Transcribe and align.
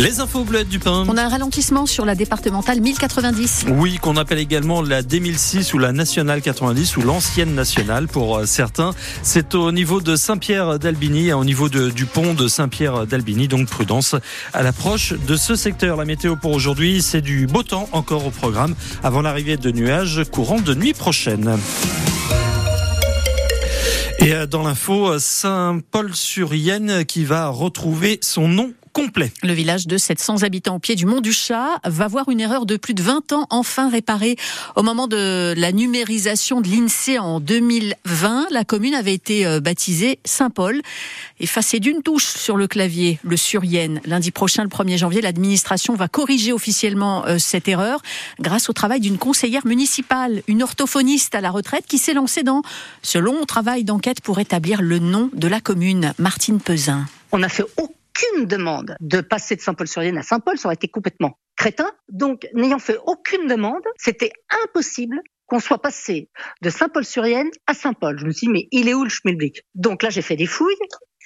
Les 0.00 0.20
infos 0.20 0.44
bleues 0.44 0.64
du 0.64 0.78
pain. 0.78 1.04
On 1.08 1.18
a 1.18 1.24
un 1.24 1.28
ralentissement 1.28 1.84
sur 1.84 2.06
la 2.06 2.14
départementale 2.14 2.80
1090. 2.80 3.66
Oui, 3.68 3.98
qu'on 4.00 4.16
appelle 4.16 4.38
également 4.38 4.80
la 4.80 5.02
D1006 5.02 5.74
ou 5.74 5.78
la 5.78 5.92
nationale 5.92 6.40
90 6.40 6.96
ou 6.96 7.02
l'ancienne 7.02 7.54
nationale 7.54 8.08
pour 8.08 8.38
euh, 8.38 8.46
certains. 8.46 8.94
C'est 9.22 9.54
au 9.54 9.72
niveau 9.72 10.00
de 10.00 10.16
Saint-Pierre 10.16 10.78
d'Albini, 10.78 11.34
au 11.34 11.44
niveau 11.44 11.68
de, 11.68 11.90
du 11.90 12.06
pont 12.06 12.32
de 12.32 12.48
Saint-Pierre 12.48 13.06
d'Albini. 13.06 13.46
Donc 13.46 13.68
prudence 13.68 14.16
à 14.54 14.62
l'approche 14.62 15.12
de 15.12 15.36
ce 15.36 15.54
secteur. 15.54 15.98
La 15.98 16.06
météo 16.06 16.34
pour 16.34 16.52
aujourd'hui, 16.52 17.02
c'est 17.02 17.20
du 17.20 17.46
beau 17.46 17.62
temps 17.62 17.86
encore 17.92 18.24
au 18.24 18.30
programme 18.30 18.74
avant 19.02 19.20
l'arrivée 19.20 19.58
de 19.58 19.70
nuages 19.70 20.22
courant 20.32 20.62
de 20.62 20.74
nuit 20.74 20.94
prochaine. 20.94 21.58
Et 24.20 24.32
euh, 24.32 24.46
dans 24.46 24.62
l'info, 24.62 25.18
Saint-Paul-sur-Yenne 25.18 27.04
qui 27.04 27.26
va 27.26 27.48
retrouver 27.48 28.18
son 28.22 28.48
nom 28.48 28.72
complet. 28.92 29.32
Le 29.42 29.52
village 29.52 29.86
de 29.86 29.96
700 29.96 30.42
habitants 30.42 30.76
au 30.76 30.78
pied 30.78 30.94
du 30.94 31.06
Mont 31.06 31.20
du 31.20 31.32
Chat 31.32 31.80
va 31.84 32.08
voir 32.08 32.28
une 32.28 32.40
erreur 32.40 32.66
de 32.66 32.76
plus 32.76 32.94
de 32.94 33.02
20 33.02 33.32
ans 33.32 33.46
enfin 33.50 33.88
réparée. 33.88 34.36
Au 34.76 34.82
moment 34.82 35.06
de 35.06 35.54
la 35.56 35.72
numérisation 35.72 36.60
de 36.60 36.68
l'INSEE 36.68 37.18
en 37.18 37.40
2020, 37.40 38.48
la 38.50 38.64
commune 38.64 38.94
avait 38.94 39.14
été 39.14 39.46
euh, 39.46 39.60
baptisée 39.60 40.18
Saint-Paul, 40.24 40.80
effacée 41.38 41.80
d'une 41.80 42.02
touche 42.02 42.26
sur 42.26 42.56
le 42.56 42.66
clavier, 42.66 43.18
le 43.22 43.36
Surienne. 43.36 44.00
Lundi 44.04 44.30
prochain, 44.30 44.62
le 44.62 44.68
1er 44.68 44.98
janvier, 44.98 45.20
l'administration 45.20 45.94
va 45.94 46.08
corriger 46.08 46.52
officiellement 46.52 47.26
euh, 47.26 47.38
cette 47.38 47.68
erreur 47.68 48.02
grâce 48.40 48.68
au 48.68 48.72
travail 48.72 49.00
d'une 49.00 49.18
conseillère 49.18 49.66
municipale, 49.66 50.42
une 50.48 50.62
orthophoniste 50.62 51.34
à 51.34 51.40
la 51.40 51.50
retraite 51.50 51.84
qui 51.86 51.98
s'est 51.98 52.14
lancée 52.14 52.42
dans 52.42 52.62
ce 53.02 53.18
long 53.18 53.44
travail 53.46 53.84
d'enquête 53.84 54.20
pour 54.20 54.38
établir 54.38 54.82
le 54.82 54.98
nom 54.98 55.30
de 55.32 55.48
la 55.48 55.60
commune, 55.60 56.12
Martine 56.18 56.60
Pesin. 56.60 57.06
On 57.32 57.42
a 57.42 57.48
fait 57.48 57.64
aucune 58.20 58.46
demande 58.46 58.96
de 59.00 59.20
passer 59.20 59.56
de 59.56 59.60
Saint-Paul-sur-Yenne 59.60 60.18
à 60.18 60.22
Saint-Paul, 60.22 60.58
ça 60.58 60.68
aurait 60.68 60.74
été 60.74 60.88
complètement 60.88 61.38
crétin. 61.56 61.90
Donc, 62.08 62.46
n'ayant 62.54 62.78
fait 62.78 62.98
aucune 63.06 63.46
demande, 63.46 63.82
c'était 63.96 64.32
impossible 64.64 65.20
qu'on 65.46 65.60
soit 65.60 65.80
passé 65.80 66.30
de 66.62 66.70
Saint-Paul-sur-Yenne 66.70 67.50
à 67.66 67.74
Saint-Paul. 67.74 68.18
Je 68.18 68.26
me 68.26 68.32
suis 68.32 68.46
dit, 68.46 68.52
mais 68.52 68.68
il 68.70 68.88
est 68.88 68.94
où 68.94 69.04
le 69.04 69.10
schmilblick? 69.10 69.62
Donc 69.74 70.02
là, 70.02 70.10
j'ai 70.10 70.22
fait 70.22 70.36
des 70.36 70.46
fouilles 70.46 70.76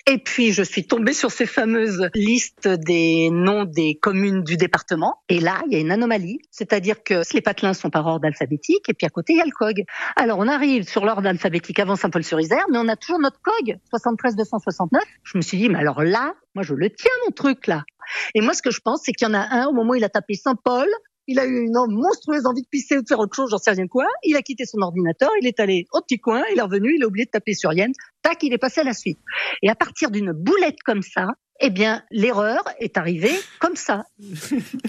et 0.06 0.18
puis, 0.18 0.52
je 0.52 0.62
suis 0.62 0.86
tombée 0.86 1.14
sur 1.14 1.30
ces 1.30 1.46
fameuses 1.46 2.10
listes 2.14 2.68
des 2.68 3.30
noms 3.30 3.64
des 3.64 3.94
communes 3.94 4.42
du 4.42 4.58
département. 4.58 5.22
Et 5.30 5.40
là, 5.40 5.62
il 5.66 5.72
y 5.72 5.76
a 5.76 5.80
une 5.80 5.90
anomalie. 5.90 6.40
C'est-à-dire 6.50 7.02
que 7.02 7.22
les 7.32 7.40
patelins 7.40 7.72
sont 7.72 7.88
par 7.88 8.06
ordre 8.06 8.26
alphabétique 8.26 8.86
et 8.88 8.92
puis 8.92 9.06
à 9.06 9.10
côté, 9.10 9.32
il 9.32 9.38
y 9.38 9.40
a 9.40 9.46
le 9.46 9.50
COG. 9.50 9.84
Alors, 10.16 10.38
on 10.38 10.46
arrive 10.46 10.86
sur 10.86 11.06
l'ordre 11.06 11.26
alphabétique 11.26 11.78
avant 11.78 11.96
Saint-Paul-sur-Isère, 11.96 12.66
mais 12.70 12.76
on 12.76 12.88
a 12.88 12.96
toujours 12.96 13.18
notre 13.18 13.40
COG, 13.40 13.78
73 13.88 14.36
269. 14.36 15.02
Je 15.22 15.38
me 15.38 15.42
suis 15.42 15.56
dit, 15.56 15.70
mais 15.70 15.78
alors 15.78 16.02
là, 16.02 16.34
moi, 16.54 16.62
je 16.64 16.74
le 16.74 16.90
tiens, 16.90 17.10
mon 17.24 17.32
truc, 17.32 17.66
là. 17.66 17.84
Et 18.34 18.42
moi, 18.42 18.52
ce 18.52 18.60
que 18.60 18.70
je 18.70 18.80
pense, 18.80 19.00
c'est 19.04 19.12
qu'il 19.12 19.26
y 19.26 19.30
en 19.30 19.34
a 19.34 19.40
un, 19.40 19.66
au 19.68 19.72
moment 19.72 19.92
où 19.92 19.94
il 19.94 20.04
a 20.04 20.10
tapé 20.10 20.34
Saint-Paul, 20.34 20.86
il 21.26 21.38
a 21.38 21.46
eu 21.46 21.66
une 21.66 21.72
monstrueuse 21.72 22.46
envie 22.46 22.62
de 22.62 22.68
pisser 22.68 22.98
ou 22.98 23.02
de 23.02 23.08
faire 23.08 23.18
autre 23.18 23.34
chose, 23.34 23.50
j'en 23.50 23.58
sais 23.58 23.70
rien 23.70 23.86
quoi. 23.86 24.06
Il 24.22 24.36
a 24.36 24.42
quitté 24.42 24.64
son 24.66 24.80
ordinateur, 24.80 25.30
il 25.40 25.46
est 25.46 25.60
allé 25.60 25.86
au 25.92 26.00
petit 26.00 26.18
coin, 26.18 26.42
il 26.52 26.58
est 26.58 26.62
revenu, 26.62 26.94
il 26.96 27.02
a 27.02 27.06
oublié 27.06 27.24
de 27.24 27.30
taper 27.30 27.54
sur 27.54 27.72
Yen. 27.72 27.92
Tac, 28.22 28.42
il 28.42 28.52
est 28.52 28.58
passé 28.58 28.80
à 28.80 28.84
la 28.84 28.94
suite. 28.94 29.18
Et 29.62 29.68
à 29.68 29.74
partir 29.74 30.10
d'une 30.10 30.32
boulette 30.32 30.82
comme 30.84 31.02
ça, 31.02 31.28
eh 31.60 31.70
bien, 31.70 32.02
l'erreur 32.10 32.64
est 32.80 32.98
arrivée 32.98 33.34
comme 33.60 33.76
ça. 33.76 34.04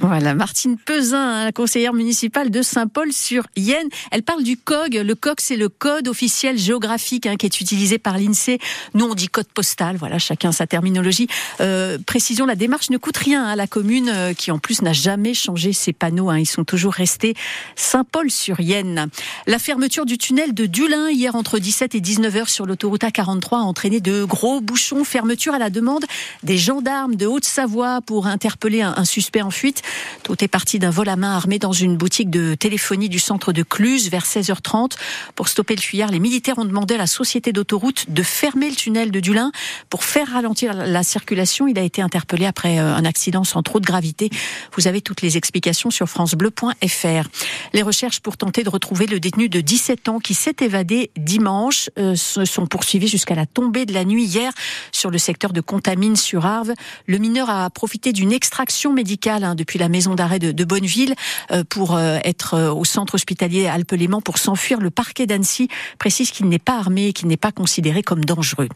Voilà, 0.01 0.33
Martine 0.33 0.77
Pesin, 0.77 1.51
conseillère 1.51 1.93
municipale 1.93 2.51
de 2.51 2.61
Saint-Paul-sur-Yenne. 2.61 3.87
Elle 4.11 4.23
parle 4.23 4.43
du 4.43 4.57
COG. 4.57 4.95
Le 4.95 5.15
COG, 5.15 5.35
c'est 5.39 5.55
le 5.55 5.69
code 5.69 6.07
officiel 6.07 6.57
géographique 6.57 7.25
hein, 7.25 7.37
qui 7.37 7.45
est 7.45 7.59
utilisé 7.59 7.97
par 7.97 8.17
l'INSEE. 8.17 8.59
Nous, 8.93 9.05
on 9.05 9.15
dit 9.15 9.27
code 9.27 9.47
postal. 9.47 9.95
Voilà, 9.97 10.19
chacun 10.19 10.51
sa 10.51 10.67
terminologie. 10.67 11.27
Euh, 11.61 11.97
précision, 12.05 12.45
la 12.45 12.55
démarche 12.55 12.89
ne 12.89 12.97
coûte 12.97 13.17
rien 13.17 13.45
à 13.45 13.55
la 13.55 13.67
commune 13.67 14.09
euh, 14.09 14.33
qui, 14.33 14.51
en 14.51 14.59
plus, 14.59 14.81
n'a 14.81 14.93
jamais 14.93 15.33
changé 15.33 15.73
ses 15.73 15.93
panneaux. 15.93 16.29
Hein. 16.29 16.39
Ils 16.39 16.45
sont 16.45 16.65
toujours 16.65 16.93
restés 16.93 17.35
Saint-Paul-sur-Yenne. 17.75 19.09
La 19.47 19.59
fermeture 19.59 20.05
du 20.05 20.17
tunnel 20.17 20.53
de 20.53 20.65
Dulin 20.65 21.09
hier 21.09 21.35
entre 21.35 21.57
17 21.57 21.95
et 21.95 22.01
19 22.01 22.35
heures 22.35 22.49
sur 22.49 22.65
l'autoroute 22.65 23.01
A43 23.01 23.55
a 23.55 23.57
entraîné 23.57 24.01
de 24.01 24.23
gros 24.23 24.61
bouchons. 24.61 25.03
Fermeture 25.03 25.53
à 25.53 25.59
la 25.59 25.69
demande 25.69 26.05
des 26.43 26.54
des 26.55 26.61
gendarmes 26.61 27.17
de 27.17 27.25
Haute-Savoie 27.25 27.99
pour 27.99 28.27
interpeller 28.27 28.81
un, 28.81 29.03
suspect 29.03 29.41
en 29.41 29.51
fuite. 29.51 29.81
Tout 30.23 30.41
est 30.41 30.47
parti 30.47 30.79
d'un 30.79 30.89
vol 30.89 31.09
à 31.09 31.17
main 31.17 31.35
armé 31.35 31.59
dans 31.59 31.73
une 31.73 31.97
boutique 31.97 32.29
de 32.29 32.55
téléphonie 32.55 33.09
du 33.09 33.19
centre 33.19 33.51
de 33.51 33.61
Cluse 33.61 34.09
vers 34.09 34.23
16h30. 34.23 34.91
Pour 35.35 35.49
stopper 35.49 35.75
le 35.75 35.81
fuyard, 35.81 36.11
les 36.11 36.21
militaires 36.21 36.57
ont 36.57 36.63
demandé 36.63 36.95
à 36.95 36.97
la 36.97 37.07
société 37.07 37.51
d'autoroute 37.51 38.05
de 38.07 38.23
fermer 38.23 38.69
le 38.69 38.75
tunnel 38.77 39.11
de 39.11 39.19
Dulin 39.19 39.51
pour 39.89 40.05
faire 40.05 40.29
ralentir 40.29 40.73
la 40.73 41.03
circulation. 41.03 41.67
Il 41.67 41.77
a 41.77 41.81
été 41.81 42.01
interpellé 42.01 42.45
après 42.45 42.79
euh, 42.79 42.95
un 42.95 43.03
accident 43.03 43.43
sans 43.43 43.61
trop 43.61 43.81
de 43.81 43.85
gravité. 43.85 44.29
Vous 44.77 44.87
avez 44.87 45.01
toutes 45.01 45.21
les 45.23 45.35
explications 45.35 45.91
sur 45.91 46.07
francebleu.fr. 46.07 47.27
Les 47.73 47.81
recherches 47.81 48.21
pour 48.21 48.37
tenter 48.37 48.63
de 48.63 48.69
retrouver 48.69 49.07
le 49.07 49.19
détenu 49.19 49.49
de 49.49 49.59
17 49.59 50.07
ans 50.07 50.19
qui 50.19 50.33
s'est 50.33 50.55
évadé 50.61 51.11
dimanche 51.17 51.89
euh, 51.99 52.15
se 52.15 52.45
sont 52.45 52.65
poursuivies 52.65 53.09
jusqu'à 53.09 53.35
la 53.35 53.45
tombée 53.45 53.85
de 53.85 53.93
la 53.93 54.05
nuit 54.05 54.23
hier 54.23 54.53
sur 54.93 55.11
le 55.11 55.17
secteur 55.17 55.51
de 55.51 55.59
Contamine 55.59 56.15
sur 56.15 56.44
le 57.07 57.17
mineur 57.17 57.49
a 57.49 57.69
profité 57.69 58.13
d'une 58.13 58.31
extraction 58.31 58.93
médicale 58.93 59.43
hein, 59.43 59.55
depuis 59.55 59.79
la 59.79 59.89
maison 59.89 60.15
d'arrêt 60.15 60.39
de, 60.39 60.65
Bonneville 60.65 61.15
euh, 61.51 61.63
pour 61.67 61.95
euh, 61.95 62.17
être 62.23 62.55
euh, 62.55 62.71
au 62.71 62.85
centre 62.85 63.15
hospitalier 63.15 63.67
Alpes-Léman 63.67 64.21
pour 64.21 64.37
s'enfuir. 64.37 64.79
Le 64.79 64.89
parquet 64.89 65.27
d'Annecy 65.27 65.67
précise 65.99 66.31
qu'il 66.31 66.47
n'est 66.47 66.59
pas 66.59 66.77
armé 66.77 67.07
et 67.07 67.13
qu'il 67.13 67.27
n'est 67.27 67.37
pas 67.37 67.51
considéré 67.51 68.01
comme 68.01 68.25
dangereux. 68.25 68.67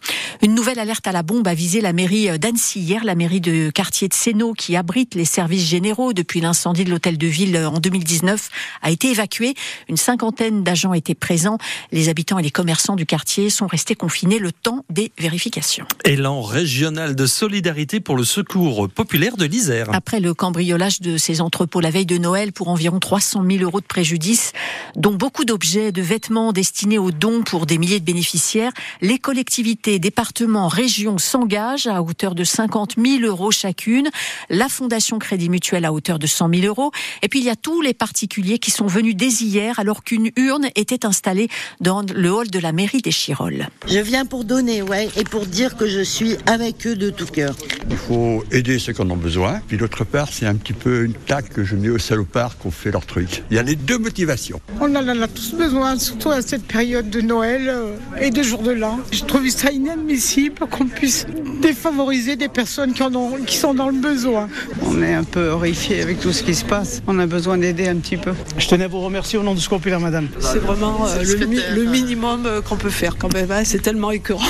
Une 0.44 0.54
nouvelle 0.54 0.80
alerte 0.80 1.08
à 1.08 1.12
la 1.12 1.24
bombe 1.24 1.48
a 1.48 1.54
visé 1.54 1.82
la 1.82 1.94
mairie 1.94 2.38
d'Annecy 2.38 2.80
hier, 2.80 3.04
la 3.04 3.16
mairie 3.16 3.42
de 3.42 3.70
quartier 3.72 4.08
de 4.08 4.14
Sénaux 4.14 4.54
qui 4.54 4.76
abrite 4.76 5.16
les 5.16 5.26
services 5.26 5.68
généraux 5.68 6.14
depuis 6.14 6.42
l'incendie 6.42 6.84
de 6.84 6.92
l'hôtel 6.92 7.18
de 7.18 7.28
ville 7.28 7.58
en 7.58 7.80
2019 7.80 8.50
a 8.82 8.92
été 8.92 9.10
évacuée. 9.10 9.56
Une 9.88 9.98
cinquantaine 9.98 10.64
d'agents 10.64 10.94
étaient 10.94 11.16
présents. 11.16 11.58
Les 11.92 12.10
habitants 12.10 12.40
et 12.40 12.44
les 12.44 12.52
commerçants 12.52 12.96
du 12.96 13.06
quartier 13.06 13.50
sont 13.50 13.68
restés 13.68 13.96
confinés 13.96 14.40
le 14.40 14.52
temps 14.52 14.86
des 14.90 15.12
vérifications. 15.18 15.86
Élan 16.06 16.42
régional 16.42 17.16
de 17.16 17.26
solidarité 17.26 17.59
solidarité 17.60 18.00
pour 18.00 18.16
le 18.16 18.24
secours 18.24 18.88
populaire 18.88 19.36
de 19.36 19.44
l'Isère. 19.44 19.90
Après 19.92 20.22
le 20.22 20.34
cambriolage 20.34 21.02
de 21.02 21.18
ces 21.18 21.42
entrepôts 21.42 21.82
la 21.82 21.90
veille 21.90 22.06
de 22.06 22.18
Noël 22.18 22.54
pour 22.54 22.70
environ 22.70 23.00
300 23.00 23.44
000 23.46 23.64
euros 23.64 23.82
de 23.82 23.86
préjudice, 23.86 24.54
dont 24.96 25.14
beaucoup 25.14 25.44
d'objets, 25.44 25.92
de 25.92 26.02
vêtements 26.02 26.54
destinés 26.54 26.98
aux 26.98 27.12
dons 27.12 27.44
pour 27.44 27.66
des 27.66 27.78
milliers 27.78 28.00
de 28.00 28.06
bénéficiaires, 28.06 28.72
les 29.02 29.20
collectivités, 29.20 30.00
départements, 30.00 30.70
régions 30.70 31.18
s'engagent 31.18 31.88
à 31.88 32.02
hauteur 32.02 32.34
de 32.34 32.46
50 32.46 32.96
000 32.98 33.24
euros 33.24 33.52
chacune. 33.52 34.08
La 34.50 34.70
Fondation 34.70 35.20
Crédit 35.20 35.50
Mutuel 35.50 35.84
à 35.84 35.92
hauteur 35.92 36.18
de 36.18 36.28
100 36.28 36.54
000 36.54 36.66
euros. 36.66 36.92
Et 37.24 37.28
puis 37.28 37.40
il 37.40 37.46
y 37.46 37.50
a 37.50 37.58
tous 37.58 37.82
les 37.82 37.94
particuliers 37.94 38.60
qui 38.60 38.72
sont 38.72 38.88
venus 38.88 39.18
dès 39.18 39.28
hier 39.28 39.80
alors 39.80 40.06
qu'une 40.06 40.32
urne 40.38 40.70
était 40.78 41.06
installée 41.06 41.50
dans 41.82 42.04
le 42.04 42.32
hall 42.32 42.50
de 42.50 42.60
la 42.60 42.72
mairie 42.72 43.02
des 43.02 43.12
Chirolles. 43.12 43.68
Je 43.86 44.00
viens 44.00 44.26
pour 44.26 44.46
donner, 44.46 44.82
ouais, 44.82 45.10
et 45.18 45.26
pour 45.26 45.46
dire 45.46 45.76
que 45.76 45.88
je 45.88 46.00
suis 46.00 46.38
avec 46.46 46.88
eux 46.88 46.96
de 46.96 47.10
tout 47.10 47.26
cœur. 47.26 47.49
Il 47.90 47.98
faut 47.98 48.44
aider 48.52 48.80
ceux 48.80 48.94
qui 48.94 49.02
en 49.02 49.10
ont 49.10 49.18
besoin. 49.18 49.62
Puis 49.68 49.78
d'autre 49.78 50.04
part, 50.04 50.30
c'est 50.32 50.46
un 50.46 50.56
petit 50.56 50.74
peu 50.74 51.04
une 51.04 51.14
taque 51.14 51.50
que 51.50 51.64
je 51.64 51.76
mets 51.76 51.90
aux 51.90 51.98
salopards 51.98 52.58
qu'on 52.58 52.72
fait 52.72 52.92
leur 52.92 53.06
truc. 53.06 53.44
Il 53.50 53.56
y 53.56 53.60
a 53.60 53.64
les 53.64 53.76
deux 53.76 53.98
motivations. 53.98 54.62
On 54.80 54.96
en 54.96 55.08
a 55.08 55.28
tous 55.28 55.54
besoin, 55.54 55.98
surtout 55.98 56.30
à 56.32 56.42
cette 56.42 56.64
période 56.64 57.10
de 57.10 57.22
Noël 57.22 57.70
euh, 57.70 57.96
et 58.20 58.30
de 58.30 58.44
jour 58.44 58.62
de 58.62 58.72
l'an. 58.72 59.00
Je 59.12 59.24
trouve 59.24 59.48
ça 59.50 59.72
inadmissible 59.72 60.56
qu'on 60.70 60.86
puisse 60.86 61.26
défavoriser 61.62 62.36
des 62.36 62.50
personnes 62.50 62.94
qui, 62.94 63.04
en 63.04 63.14
ont, 63.16 63.38
qui 63.46 63.58
sont 63.58 63.74
dans 63.74 63.90
le 63.90 64.00
besoin. 64.00 64.48
On 64.86 65.02
est 65.02 65.14
un 65.14 65.24
peu 65.24 65.50
horrifié 65.50 66.02
avec 66.02 66.20
tout 66.20 66.32
ce 66.32 66.44
qui 66.44 66.56
se 66.56 66.66
passe. 66.66 67.02
On 67.08 67.20
a 67.20 67.26
besoin 67.26 67.58
d'aider 67.58 67.88
un 67.88 67.98
petit 67.98 68.18
peu. 68.18 68.34
Je 68.58 68.68
tenais 68.68 68.86
à 68.86 68.88
vous 68.88 69.02
remercier 69.02 69.38
au 69.40 69.44
nom 69.44 69.56
du 69.56 69.62
Secours 69.62 69.80
Madame. 70.00 70.28
C'est 70.40 70.60
vraiment 70.60 71.08
euh, 71.08 71.24
le, 71.24 71.76
le, 71.76 71.90
minimum 71.90 72.46
euh, 72.46 72.62
qu'on 72.62 72.78
peut 72.78 72.90
faire 72.90 73.18
quand 73.18 73.34
même. 73.34 73.52
Hein. 73.52 73.64
C'est 73.64 73.82
tellement 73.82 74.12
écœurant. 74.12 74.46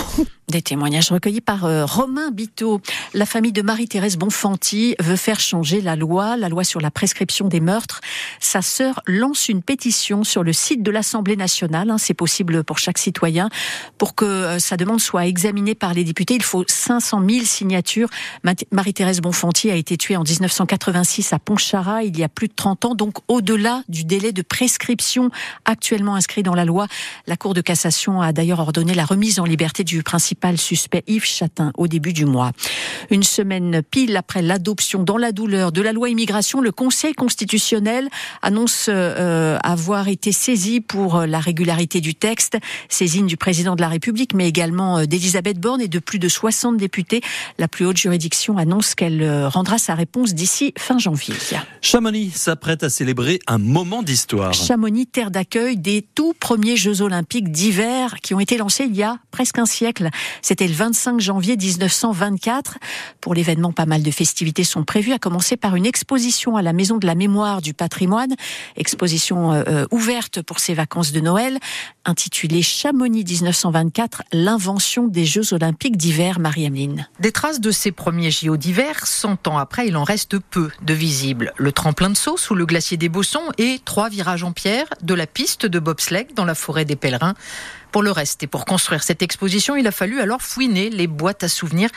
Des 0.50 0.64
témoignages 0.64 1.12
recueillis 1.12 1.42
par 1.42 1.66
euh, 1.66 1.86
Romain 1.86 2.32
Biteau. 2.32 2.82
La 3.14 3.28
famille 3.28 3.52
de 3.52 3.62
Marie-Thérèse 3.62 4.18
Bonfanti 4.18 4.96
veut 5.00 5.16
faire 5.16 5.40
changer 5.40 5.80
la 5.80 5.96
loi, 5.96 6.38
la 6.38 6.50
loi 6.50 6.64
sur 6.64 6.82
la 6.82 6.90
prescription 6.90 7.48
des 7.48 7.60
meurtres. 7.60 8.02
Sa 8.40 8.64
sœur 8.64 9.00
lance 9.06 9.48
une 9.48 9.62
pétition 9.62 10.24
sur 10.24 10.42
le 10.42 10.52
site 10.52 10.82
de 10.82 10.90
l'Assemblée 10.90 11.36
nationale. 11.36 11.92
Hein, 11.92 12.00
c'est 12.00 12.16
possible 12.16 12.64
pour 12.64 12.80
chaque 12.80 12.98
citoyen. 12.98 13.50
Pour 14.00 14.16
que 14.16 14.26
euh, 14.26 14.58
sa 14.58 14.76
demande 14.76 15.00
soit 15.00 15.28
examinée 15.28 15.76
par 15.76 15.94
les 15.94 16.04
députés, 16.04 16.34
il 16.34 16.42
faut 16.42 16.64
500 16.68 17.22
000 17.30 17.46
signatures. 17.46 18.10
Marie-Thérèse 18.72 19.22
Bonfanti 19.22 19.70
a 19.70 19.76
été 19.76 19.98
tuée 19.98 20.16
en 20.16 20.24
1986 20.24 21.32
à 21.32 21.38
Pontcharra, 21.38 22.02
il 22.04 22.18
y 22.18 22.24
a 22.24 22.30
plus 22.30 22.48
de 22.48 22.56
30 22.56 22.86
ans, 22.86 22.96
donc 22.96 23.18
au-delà 23.28 23.84
du 23.88 24.04
délai 24.04 24.32
de 24.32 24.42
prescription 24.42 25.30
actuellement 25.66 26.16
inscrit 26.16 26.42
dans 26.42 26.56
la 26.56 26.66
loi. 26.66 26.88
La 27.28 27.38
Cour 27.38 27.54
de 27.54 27.62
cassation 27.62 28.20
a 28.20 28.34
d'ailleurs 28.34 28.62
ordonné 28.62 28.96
la 28.96 29.06
remise 29.06 29.40
en 29.40 29.46
liberté 29.46 29.84
du 29.84 30.02
principal 30.02 30.39
principal 30.40 30.58
suspect 30.58 31.04
Yves 31.08 31.26
Chatin 31.26 31.72
au 31.78 31.88
début 31.88 32.14
du 32.14 32.26
mois. 32.26 32.52
Une 33.10 33.24
semaine 33.24 33.82
pile 33.84 34.16
après 34.16 34.42
l'adoption 34.42 35.04
dans 35.04 35.18
la 35.18 35.32
douleur 35.32 35.72
de 35.72 35.82
la 35.82 35.92
loi 35.92 36.10
immigration, 36.10 36.62
le 36.62 36.72
Conseil 36.72 37.14
constitutionnel 37.14 38.08
annonce 38.42 38.86
euh, 38.88 39.58
avoir 39.64 40.08
été 40.08 40.32
saisi 40.32 40.80
pour 40.80 41.22
la 41.22 41.40
régularité 41.40 42.00
du 42.00 42.16
texte, 42.16 42.58
saisine 42.88 43.28
du 43.28 43.36
président 43.36 43.76
de 43.76 43.82
la 43.82 43.90
République, 43.90 44.34
mais 44.34 44.48
également 44.48 45.06
d'Elisabeth 45.06 45.60
Borne 45.60 45.82
et 45.82 45.88
de 45.88 46.00
plus 46.00 46.20
de 46.20 46.30
60 46.30 46.78
députés. 46.78 47.22
La 47.58 47.68
plus 47.68 47.86
haute 47.86 47.98
juridiction 47.98 48.58
annonce 48.58 48.96
qu'elle 48.96 49.48
rendra 49.48 49.78
sa 49.78 49.96
réponse 49.96 50.34
d'ici 50.34 50.74
fin 50.78 51.00
janvier. 51.00 51.36
Chamonix 51.82 52.32
s'apprête 52.32 52.84
à 52.84 52.90
célébrer 52.90 53.40
un 53.48 53.58
moment 53.58 54.04
d'histoire. 54.04 54.54
Chamonix, 54.54 55.08
terre 55.08 55.32
d'accueil 55.32 55.76
des 55.78 56.02
tout 56.16 56.34
premiers 56.40 56.78
Jeux 56.78 57.02
olympiques 57.02 57.52
d'hiver 57.52 58.16
qui 58.22 58.34
ont 58.34 58.40
été 58.40 58.58
lancés 58.58 58.86
il 58.86 58.96
y 58.96 59.04
a 59.04 59.18
presque 59.32 59.60
un 59.60 59.66
siècle. 59.66 60.10
C'était 60.42 60.68
le 60.68 60.74
25 60.74 61.20
janvier 61.20 61.58
1924. 61.58 62.78
Pour 63.22 63.34
l'événement, 63.34 63.72
pas 63.72 63.86
mal 63.86 64.04
de 64.04 64.12
festivités 64.12 64.64
sont 64.64 64.84
prévues, 64.84 65.14
à 65.14 65.20
commencer 65.20 65.58
par 65.58 65.76
une 65.76 65.86
exposition 65.86 66.56
à 66.56 66.62
la 66.62 66.74
Maison 66.74 66.98
de 66.98 67.08
la 67.08 67.16
Mémoire 67.16 67.62
du 67.62 67.74
Patrimoine, 67.74 68.36
exposition 68.76 69.54
euh, 69.54 69.64
euh, 69.68 69.86
ouverte 69.92 70.42
pour 70.42 70.60
ces 70.60 70.74
vacances 70.74 71.12
de 71.12 71.20
Noël, 71.20 71.58
intitulée 72.06 72.62
Chamonix 72.62 73.24
1924, 73.24 74.24
l'invention 74.32 75.08
des 75.08 75.26
Jeux 75.26 75.54
olympiques 75.54 75.98
d'hiver, 75.98 76.40
Marie-Ameline. 76.40 77.08
Des 77.20 77.32
traces 77.32 77.60
de 77.60 77.72
ces 77.72 77.92
premiers 77.92 78.32
JO 78.32 78.58
d'hiver, 78.58 79.06
100 79.06 79.48
ans 79.48 79.58
après, 79.58 79.88
il 79.88 79.98
en 79.98 80.04
reste 80.04 80.40
peu 80.40 80.70
de 80.82 80.94
visibles. 80.94 81.54
Le 81.58 81.72
tremplin 81.72 82.10
de 82.10 82.18
saut 82.18 82.38
sous 82.38 82.56
le 82.56 82.66
glacier 82.66 82.98
des 82.98 83.10
Bossons 83.10 83.44
et 83.58 83.80
trois 83.86 84.10
virages 84.10 84.44
en 84.44 84.52
pierre 84.52 84.88
de 85.02 85.14
la 85.14 85.28
piste 85.28 85.66
de 85.66 85.80
bobsleigh 85.80 86.28
dans 86.36 86.46
la 86.46 86.56
forêt 86.56 86.86
des 86.86 86.96
Pèlerins 86.96 87.36
pour 87.92 88.04
le 88.04 88.12
reste. 88.12 88.44
Et 88.44 88.48
pour 88.48 88.66
construire 88.66 89.04
cette 89.04 89.22
exposition, 89.22 89.76
il 89.76 89.88
a 89.88 89.92
fallu 89.92 90.20
alors 90.20 90.42
fouiner 90.42 90.90
les 90.90 91.08
boîtes 91.08 91.44
à 91.44 91.48
souvenirs 91.48 91.90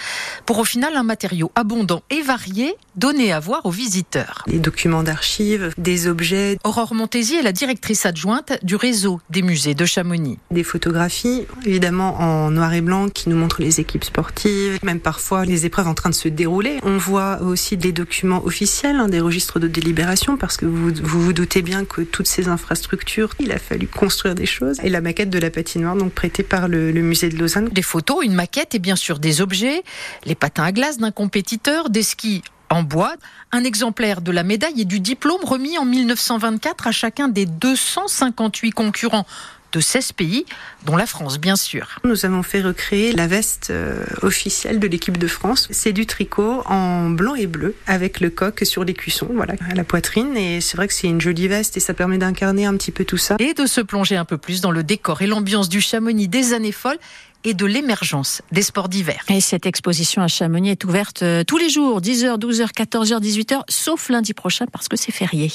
pour 0.47 0.59
au 0.59 0.65
final 0.65 0.97
un 0.97 1.03
matériau 1.03 1.51
abondant 1.55 2.03
et 2.11 2.23
varié 2.23 2.75
donné 2.97 3.33
à 3.33 3.41
voir 3.41 3.65
aux 3.67 3.71
visiteurs. 3.71 4.45
Des 4.47 4.59
documents 4.59 5.03
d'archives, 5.03 5.73
des 5.79 6.07
objets. 6.09 6.59
Aurore 6.65 6.95
Montésy 6.95 7.37
est 7.37 7.43
la 7.43 7.53
directrice 7.53 8.05
adjointe 8.07 8.53
du 8.63 8.77
réseau 8.77 9.21
des 9.31 9.43
musées 9.43 9.75
de 9.75 9.85
Chamonix. 9.85 10.39
Des 10.51 10.65
photographies, 10.65 11.47
évidemment 11.65 12.21
en 12.21 12.51
noir 12.51 12.73
et 12.75 12.81
blanc, 12.81 13.09
qui 13.09 13.29
nous 13.29 13.37
montrent 13.37 13.63
les 13.63 13.81
équipes 13.81 14.05
sportives, 14.05 14.79
même 14.83 15.01
parfois 15.01 15.45
les 15.45 15.67
épreuves 15.67 15.89
en 15.89 15.95
train 15.95 16.11
de 16.11 16.15
se 16.15 16.29
dérouler. 16.29 16.79
On 16.83 16.99
voit 16.99 17.41
aussi 17.41 17.77
des 17.77 17.93
documents 17.93 18.45
officiels, 18.45 18.97
hein, 18.97 19.09
des 19.09 19.21
registres 19.21 19.59
de 19.59 19.69
délibération, 19.69 20.37
parce 20.37 20.57
que 20.57 20.67
vous, 20.67 20.93
vous 21.03 21.23
vous 21.23 21.33
doutez 21.33 21.63
bien 21.63 21.85
que 21.85 22.03
toutes 22.03 22.27
ces 22.27 22.49
infrastructures, 22.49 23.35
il 23.39 23.53
a 23.53 23.59
fallu 23.59 23.87
construire 23.87 24.35
des 24.35 24.47
choses. 24.47 24.79
Et 24.83 24.91
la 24.91 25.01
maquette 25.01 25.31
de 25.31 25.39
la 25.39 25.51
patinoire 25.51 25.82
donc 25.83 26.13
prêté 26.13 26.43
par 26.43 26.69
le, 26.69 26.93
musée 26.93 27.29
de 27.29 27.37
Lausanne. 27.37 27.69
Des 27.69 27.83
photos, 27.83 28.25
une 28.25 28.35
maquette 28.35 28.75
et 28.75 28.79
bien 28.79 28.97
sûr 28.97 29.19
des 29.19 29.41
objets, 29.41 29.83
les 30.25 30.35
patins 30.35 30.65
à 30.65 30.73
glace 30.73 30.99
d'un 30.99 31.11
compétiteur, 31.11 31.91
des 31.91 32.03
skis 32.03 32.43
en 32.71 32.83
bois, 32.83 33.15
un 33.53 33.65
exemplaire 33.65 34.23
de 34.23 34.33
la 34.33 34.45
médaille 34.45 34.81
et 34.81 34.85
du 34.85 35.01
diplôme 35.01 35.45
remis 35.45 35.77
en 35.77 35.85
1924 35.85 36.87
à 36.87 36.93
chacun 36.93 37.29
des 37.29 37.45
258 37.45 38.71
concurrents 38.73 39.27
de 39.73 39.81
16 39.81 40.13
pays, 40.13 40.45
dont 40.85 40.97
la 40.97 41.07
France, 41.07 41.39
bien 41.39 41.57
sûr. 41.57 41.99
Nous 42.05 42.25
avons 42.27 42.43
fait 42.43 42.61
recréer 42.61 43.13
la 43.13 43.27
veste 43.27 43.71
euh, 43.71 44.05
officielle 44.23 44.79
de 44.79 44.87
l'équipe 44.87 45.19
de 45.19 45.27
France. 45.27 45.69
C'est 45.71 45.93
du 45.93 46.07
tricot 46.07 46.63
en 46.67 47.11
blanc 47.11 47.35
et 47.35 47.47
bleu, 47.47 47.75
avec 47.87 48.21
le 48.21 48.31
coq 48.31 48.61
sur 48.65 48.85
les 48.85 48.95
cuissons, 48.95 49.29
voilà, 49.33 49.55
à 49.71 49.75
la 49.75 49.85
poitrine. 49.85 50.37
Et 50.37 50.61
c'est 50.61 50.77
vrai 50.77 50.89
que 50.89 50.95
c'est 50.95 51.09
une 51.09 51.21
jolie 51.21 51.49
veste 51.49 51.77
et 51.77 51.81
ça 51.81 51.95
permet 51.95 52.19
d'incarner 52.19 52.67
un 52.67 52.77
petit 52.77 52.91
peu 52.91 53.05
tout 53.05 53.17
ça. 53.17 53.37
Et 53.39 53.55
de 53.55 53.67
se 53.67 53.81
plonger 53.81 54.17
un 54.17 54.25
peu 54.25 54.37
plus 54.37 54.61
dans 54.61 54.71
le 54.71 54.83
décor 54.83 55.23
et 55.23 55.27
l'ambiance 55.27 55.69
du 55.69 55.81
Chamonix 55.81 56.29
des 56.29 56.53
années 56.53 56.73
folles 56.73 56.99
et 57.45 57.55
de 57.55 57.67
l'émergence 57.67 58.43
des 58.53 58.63
sports 58.63 58.89
d'hiver. 58.89 59.25
Et 59.29 59.41
cette 59.41 59.67
exposition 59.67 60.23
à 60.23 60.29
Chamonix 60.29 60.71
est 60.71 60.85
ouverte 60.85 61.23
euh, 61.23 61.45
tous 61.45 61.59
les 61.59 61.69
jours, 61.69 62.01
10h, 62.01 62.39
12h, 62.39 62.73
14h, 62.73 63.21
18h, 63.21 63.63
sauf 63.69 64.09
lundi 64.09 64.35
prochain 64.35 64.67
parce 64.71 64.89
que 64.89 64.97
c'est 64.97 65.13
férié. 65.13 65.53